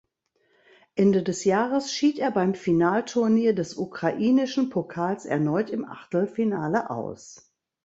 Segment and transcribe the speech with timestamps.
[0.95, 7.53] Ende des Jahres schied er beim Finalturnier des ukrainischen Pokals erneut im Achtelfinale aus.